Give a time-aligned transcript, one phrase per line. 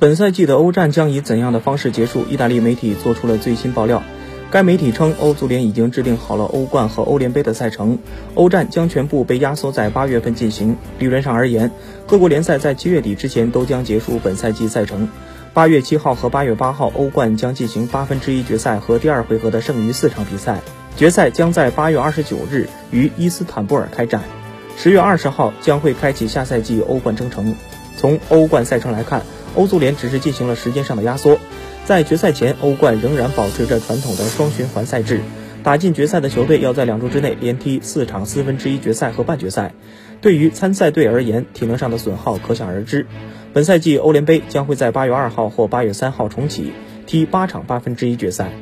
[0.00, 2.24] 本赛季的欧战将以怎样的方式结束？
[2.24, 4.02] 意大利媒体做出了最新爆料。
[4.50, 7.98] 该媒体称，欧足联已经制定好了欧冠和欧联杯的赛程，
[8.34, 10.74] 欧战将全部被压缩在八月份进行。
[10.98, 11.70] 理论上而言，
[12.06, 15.06] 各国联赛在七月底之前都将结束本赛季赛程。
[15.52, 20.60] 八月七号和八月八号，欧冠将进行八分之一决赛和第二回合的剩余四场比赛，
[20.96, 24.22] 决赛将在八月二十九日于伊斯坦布尔开战。
[24.78, 27.54] 十月二十号将会开启下赛季欧冠征程。
[27.98, 29.22] 从欧冠赛程来看，
[29.54, 31.38] 欧足联只是进行了时间上的压缩，
[31.84, 35.20] 在决赛前，欧冠仍然保持着传统的双循环赛制，
[35.62, 39.74] 打进决赛的球队要在两周之内连踢四场四分之一决赛和半决赛。
[40.20, 43.06] 对于参赛队而言，体能上的损耗可想而知。
[43.52, 46.72] 本赛季欧联杯将会在八月二号或八月三号重启，
[47.06, 48.52] 踢八场八分之一决赛。